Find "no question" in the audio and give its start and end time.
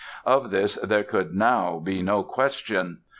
2.01-3.01